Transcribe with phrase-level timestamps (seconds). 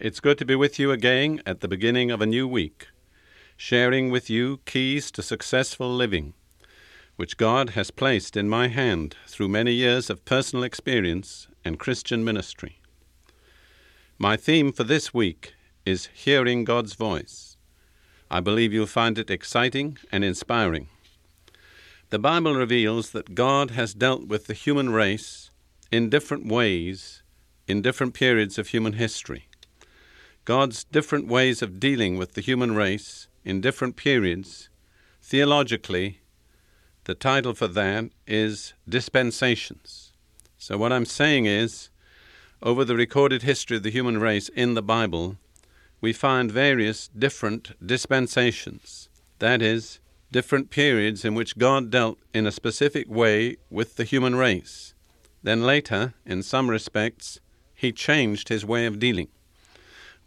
[0.00, 2.86] It's good to be with you again at the beginning of a new week,
[3.54, 6.32] sharing with you keys to successful living,
[7.16, 12.24] which God has placed in my hand through many years of personal experience and Christian
[12.24, 12.80] ministry.
[14.18, 15.52] My theme for this week
[15.84, 17.58] is Hearing God's Voice.
[18.30, 20.88] I believe you'll find it exciting and inspiring.
[22.08, 25.50] The Bible reveals that God has dealt with the human race
[25.92, 27.22] in different ways
[27.68, 29.49] in different periods of human history.
[30.44, 34.70] God's different ways of dealing with the human race in different periods,
[35.22, 36.20] theologically,
[37.04, 40.12] the title for that is Dispensations.
[40.56, 41.90] So, what I'm saying is,
[42.62, 45.36] over the recorded history of the human race in the Bible,
[46.00, 49.08] we find various different dispensations.
[49.38, 50.00] That is,
[50.32, 54.94] different periods in which God dealt in a specific way with the human race.
[55.42, 57.40] Then later, in some respects,
[57.74, 59.28] He changed His way of dealing.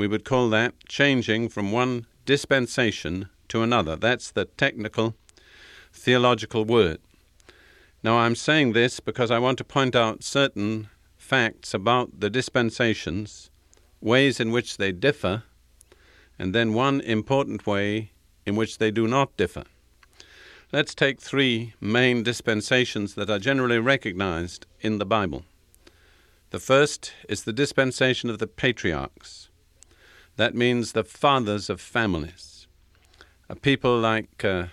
[0.00, 3.96] We would call that changing from one dispensation to another.
[3.96, 5.14] That's the technical
[5.92, 7.00] theological word.
[8.02, 13.50] Now, I'm saying this because I want to point out certain facts about the dispensations,
[14.00, 15.42] ways in which they differ,
[16.38, 18.12] and then one important way
[18.46, 19.64] in which they do not differ.
[20.72, 25.44] Let's take three main dispensations that are generally recognized in the Bible.
[26.52, 29.49] The first is the dispensation of the patriarchs.
[30.40, 32.66] That means the fathers of families.
[33.50, 34.68] A people like uh,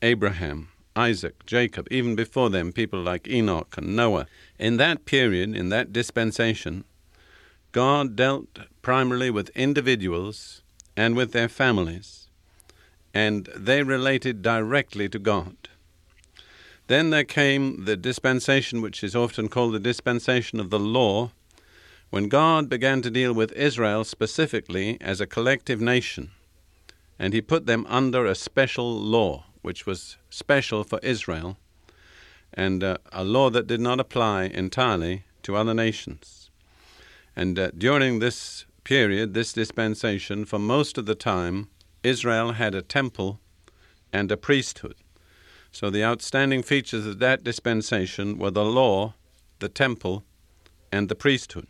[0.00, 4.26] Abraham, Isaac, Jacob, even before them, people like Enoch and Noah.
[4.58, 6.84] In that period, in that dispensation,
[7.72, 10.62] God dealt primarily with individuals
[10.96, 12.28] and with their families,
[13.12, 15.56] and they related directly to God.
[16.86, 21.32] Then there came the dispensation, which is often called the dispensation of the law,
[22.10, 26.30] when God began to deal with Israel specifically as a collective nation,
[27.18, 31.56] and He put them under a special law, which was special for Israel,
[32.52, 36.50] and uh, a law that did not apply entirely to other nations.
[37.34, 41.68] And uh, during this period, this dispensation, for most of the time,
[42.02, 43.40] Israel had a temple
[44.12, 44.94] and a priesthood.
[45.72, 49.14] So the outstanding features of that dispensation were the law,
[49.58, 50.24] the temple,
[50.90, 51.66] and the priesthood.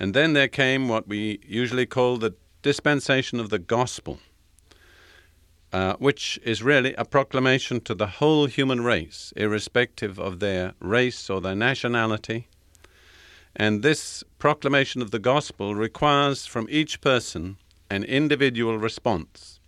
[0.00, 4.20] And then there came what we usually call the dispensation of the gospel,
[5.72, 11.28] uh, which is really a proclamation to the whole human race, irrespective of their race
[11.28, 12.46] or their nationality.
[13.56, 17.56] And this proclamation of the gospel requires from each person
[17.90, 19.58] an individual response.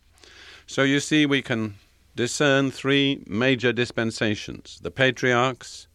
[0.66, 1.74] So you see, we can
[2.14, 5.88] discern three major dispensations the patriarchs,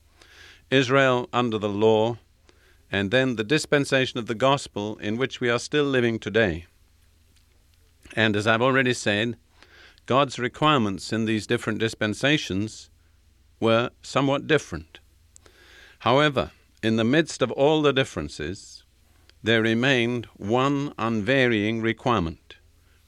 [0.69, 2.17] Israel under the law,
[2.96, 6.66] and then the dispensation of the gospel in which we are still living today.
[8.16, 9.36] And as I've already said,
[10.06, 12.90] God's requirements in these different dispensations
[13.60, 15.00] were somewhat different.
[16.08, 16.52] However,
[16.82, 18.86] in the midst of all the differences,
[19.44, 22.56] there remained one unvarying requirement,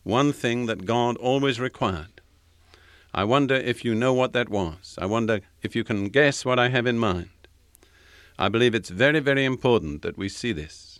[0.04, 2.20] one thing that God always required.
[3.14, 4.98] I wonder if you know what that was.
[4.98, 7.30] I wonder if you can guess what I have in mind.
[8.40, 11.00] I believe it's very, very important that we see this.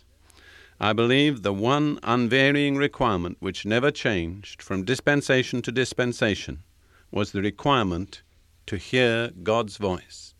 [0.80, 6.62] I believe the one unvarying requirement which never changed from dispensation to dispensation
[7.10, 8.22] was the requirement
[8.66, 10.34] to hear God's voice.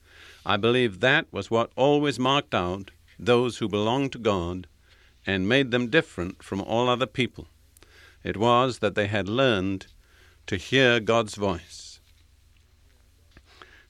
[0.45, 4.67] I believe that was what always marked out those who belonged to God
[5.27, 7.49] and made them different from all other people.
[8.23, 9.87] It was that they had learned
[10.47, 11.88] to hear God's voice.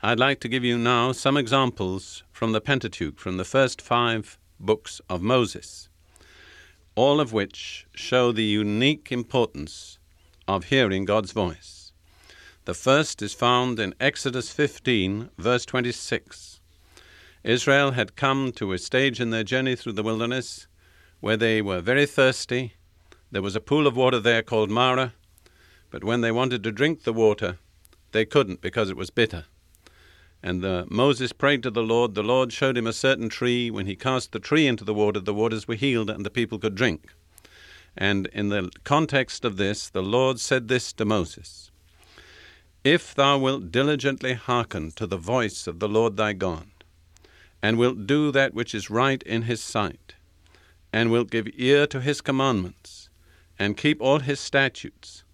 [0.01, 4.39] I'd like to give you now some examples from the Pentateuch, from the first five
[4.61, 5.89] books of Moses,
[6.95, 9.99] all of which show the unique importance
[10.47, 11.91] of hearing God's voice.
[12.65, 16.61] The first is found in Exodus 15, verse 26.
[17.43, 20.69] Israel had come to a stage in their journey through the wilderness
[21.19, 22.75] where they were very thirsty.
[23.33, 25.15] There was a pool of water there called Marah,
[25.91, 27.59] but when they wanted to drink the water,
[28.13, 29.47] they couldn't because it was bitter.
[30.43, 32.15] And uh, Moses prayed to the Lord.
[32.15, 33.71] The Lord showed him a certain tree.
[33.71, 36.59] When he cast the tree into the water, the waters were healed and the people
[36.59, 37.09] could drink.
[37.97, 41.73] And in the context of this, the Lord said this to Moses
[42.85, 46.69] If thou wilt diligently hearken to the voice of the Lord thy God,
[47.61, 50.15] and wilt do that which is right in his sight,
[50.93, 53.09] and wilt give ear to his commandments,
[53.59, 55.25] and keep all his statutes,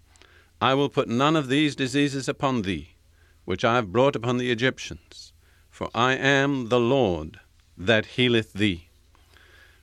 [0.59, 2.94] I will put none of these diseases upon thee,
[3.45, 5.33] which I have brought upon the Egyptians,
[5.69, 7.39] for I am the Lord
[7.77, 8.89] that healeth thee.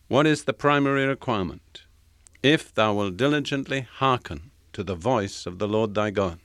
[0.09, 1.83] What is the primary requirement?
[2.43, 6.39] If thou wilt diligently hearken to the voice of the Lord thy God.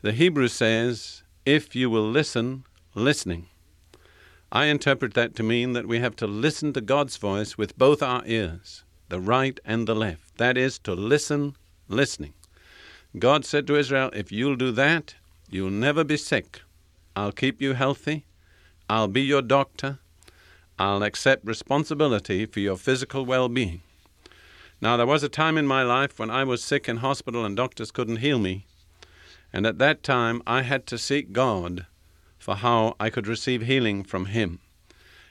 [0.00, 2.64] The Hebrew says, if you will listen,
[2.94, 3.48] listening.
[4.50, 8.02] I interpret that to mean that we have to listen to God's voice with both
[8.02, 10.36] our ears, the right and the left.
[10.38, 11.56] That is, to listen,
[11.88, 12.34] listening.
[13.18, 15.14] God said to Israel, If you'll do that,
[15.52, 16.62] you'll never be sick.
[17.14, 18.24] I'll keep you healthy.
[18.88, 19.98] I'll be your doctor.
[20.78, 23.82] I'll accept responsibility for your physical well being.
[24.80, 27.56] Now, there was a time in my life when I was sick in hospital and
[27.56, 28.66] doctors couldn't heal me.
[29.52, 31.86] And at that time, I had to seek God
[32.38, 34.58] for how I could receive healing from Him.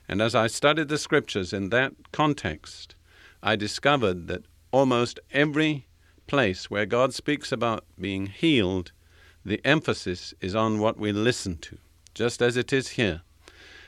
[0.08, 2.96] And as I studied the scriptures in that context,
[3.44, 5.88] I discovered that almost every
[6.28, 8.94] place where God speaks about being healed,
[9.44, 11.78] the emphasis is on what we listen to,
[12.14, 13.22] just as it is here.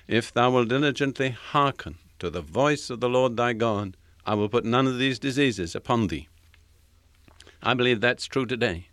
[0.07, 3.95] If thou wilt diligently hearken to the voice of the Lord thy God,
[4.25, 6.27] I will put none of these diseases upon thee.
[7.61, 8.87] I believe that's true today.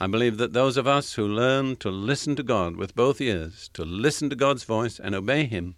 [0.00, 3.70] I believe that those of us who learn to listen to God with both ears,
[3.74, 5.76] to listen to God's voice and obey Him,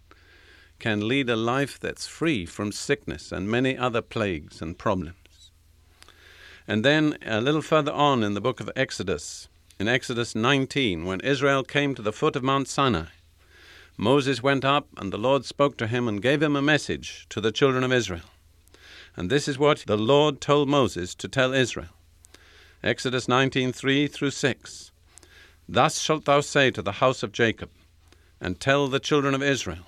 [0.79, 5.51] can lead a life that's free from sickness and many other plagues and problems.
[6.67, 9.47] And then a little further on in the book of Exodus,
[9.77, 13.07] in Exodus 19, when Israel came to the foot of Mount Sinai,
[13.97, 17.41] Moses went up, and the Lord spoke to him and gave him a message to
[17.41, 18.29] the children of Israel.
[19.17, 21.89] And this is what the Lord told Moses to tell Israel.
[22.83, 24.91] Exodus 19:3 through 6.
[25.67, 27.69] Thus shalt thou say to the house of Jacob,
[28.39, 29.87] and tell the children of Israel,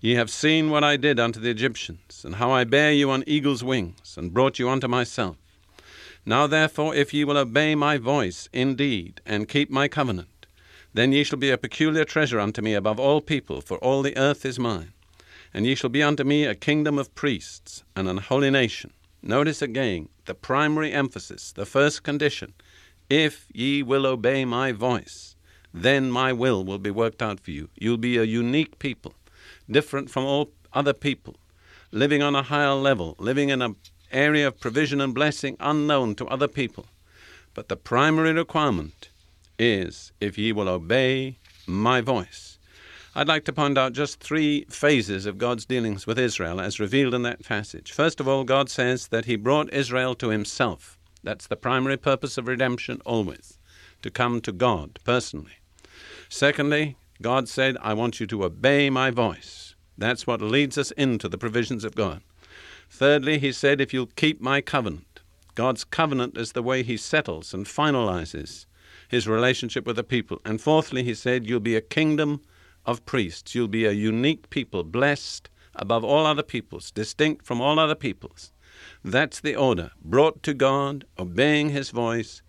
[0.00, 3.24] Ye have seen what I did unto the Egyptians, and how I bare you on
[3.26, 5.36] eagle's wings, and brought you unto myself.
[6.28, 10.44] Now therefore, if ye will obey my voice indeed, and keep my covenant,
[10.92, 14.14] then ye shall be a peculiar treasure unto me above all people, for all the
[14.14, 14.92] earth is mine.
[15.54, 18.92] And ye shall be unto me a kingdom of priests, and an holy nation.
[19.22, 22.52] Notice again the primary emphasis, the first condition.
[23.08, 25.34] If ye will obey my voice,
[25.72, 27.70] then my will will be worked out for you.
[27.74, 29.14] You'll be a unique people,
[29.70, 31.36] different from all other people,
[31.90, 33.74] living on a higher level, living in a
[34.12, 36.86] area of provision and blessing unknown to other people.
[37.54, 39.10] But the primary requirement
[39.58, 42.58] is if ye will obey my voice.
[43.14, 47.14] I'd like to point out just three phases of God's dealings with Israel as revealed
[47.14, 47.90] in that passage.
[47.90, 50.96] First of all, God says that He brought Israel to Himself.
[51.24, 53.58] That's the primary purpose of redemption always,
[54.02, 55.58] to come to God personally.
[56.28, 59.74] Secondly, God said, I want you to obey my voice.
[59.96, 62.22] That's what leads us into the provisions of God.
[62.90, 65.20] Thirdly, he said, If you'll keep my covenant.
[65.54, 68.66] God's covenant is the way he settles and finalizes
[69.08, 70.40] his relationship with the people.
[70.44, 72.42] And fourthly, he said, You'll be a kingdom
[72.86, 73.54] of priests.
[73.54, 78.52] You'll be a unique people, blessed above all other peoples, distinct from all other peoples.
[79.04, 82.42] That's the order brought to God, obeying his voice,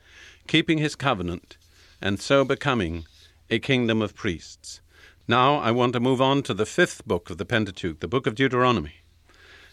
[0.48, 1.58] keeping his covenant,
[2.01, 3.06] and so becoming
[3.50, 4.82] a kingdom of priests.
[5.28, 8.28] Now I want to move on to the fifth book of the Pentateuch, the book
[8.28, 9.01] of Deuteronomy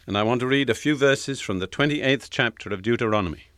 [0.07, 3.49] and I want to read a few verses from the 28th chapter of Deuteronomy.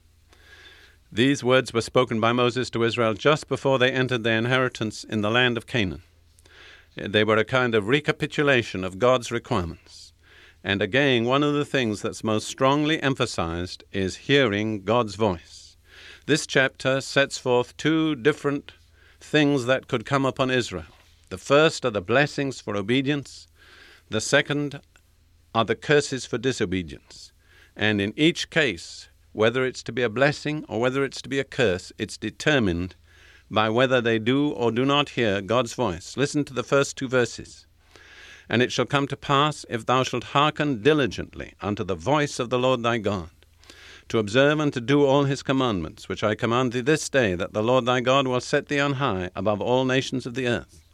[1.12, 5.20] These words were spoken by Moses to Israel just before they entered their inheritance in
[5.20, 6.02] the land of Canaan.
[6.96, 10.14] They were a kind of recapitulation of God's requirements.
[10.64, 15.76] And again, one of the things that's most strongly emphasized is hearing God's voice.
[16.24, 18.72] This chapter sets forth two different
[19.20, 20.84] things that could come upon Israel.
[21.28, 23.48] The first are the blessings for obedience,
[24.08, 24.80] the second
[25.54, 27.32] are the curses for disobedience.
[27.76, 31.38] And in each case, whether it's to be a blessing or whether it's to be
[31.38, 32.96] a curse, it's determined
[33.50, 36.16] by whether they do or do not hear God's voice.
[36.16, 37.66] Listen to the first two verses.
[38.48, 42.50] And it shall come to pass, if thou shalt hearken diligently unto the voice of
[42.50, 43.30] the Lord thy God,
[44.08, 47.52] to observe and to do all his commandments, which I command thee this day, that
[47.52, 50.87] the Lord thy God will set thee on high above all nations of the earth.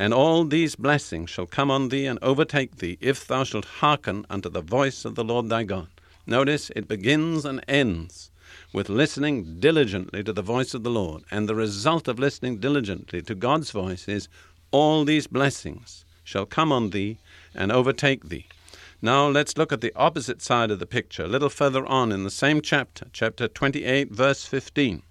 [0.00, 4.24] And all these blessings shall come on thee and overtake thee, if thou shalt hearken
[4.30, 5.88] unto the voice of the Lord thy God.
[6.26, 8.30] Notice it begins and ends
[8.72, 11.24] with listening diligently to the voice of the Lord.
[11.30, 14.30] And the result of listening diligently to God's voice is
[14.70, 17.18] all these blessings shall come on thee
[17.54, 18.46] and overtake thee.
[19.02, 22.24] Now let's look at the opposite side of the picture, a little further on in
[22.24, 25.02] the same chapter, chapter 28, verse 15.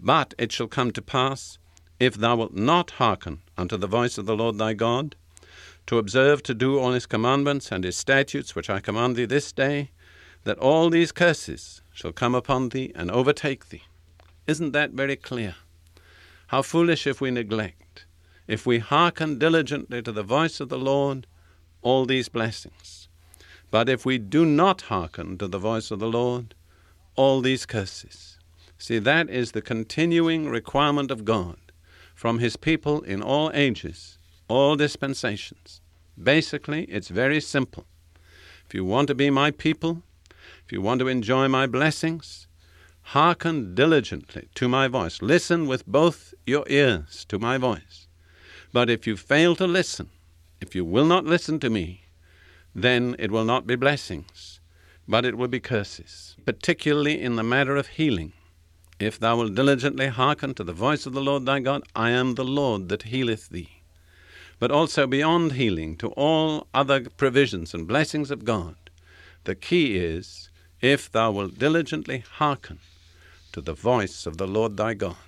[0.00, 1.58] But it shall come to pass,
[2.00, 5.16] if thou wilt not hearken unto the voice of the Lord thy God,
[5.86, 9.52] to observe to do all his commandments and his statutes which I command thee this
[9.52, 9.90] day,
[10.44, 13.82] that all these curses shall come upon thee and overtake thee.
[14.46, 15.56] Isn't that very clear?
[16.48, 18.04] How foolish if we neglect,
[18.46, 21.26] if we hearken diligently to the voice of the Lord,
[21.82, 23.08] all these blessings.
[23.70, 26.54] But if we do not hearken to the voice of the Lord,
[27.16, 28.38] all these curses.
[28.78, 31.58] See, that is the continuing requirement of God
[32.18, 35.80] from His people in all ages, all dispensations.
[36.20, 37.84] Basically, it's very simple.
[38.66, 40.02] If you want to be my people,
[40.64, 42.48] if you want to enjoy my blessings,
[43.14, 45.22] hearken diligently to my voice.
[45.22, 48.08] Listen with both your ears to my voice.
[48.72, 50.08] But if you fail to listen,
[50.60, 52.02] if you will not listen to me,
[52.74, 54.58] then it will not be blessings,
[55.06, 58.32] but it will be curses, particularly in the matter of healing.
[58.98, 62.34] If thou wilt diligently hearken to the voice of the Lord thy God, I am
[62.34, 63.82] the Lord that healeth thee.
[64.58, 68.74] But also beyond healing, to all other provisions and blessings of God,
[69.44, 70.50] the key is
[70.80, 72.80] if thou wilt diligently hearken
[73.52, 75.27] to the voice of the Lord thy God.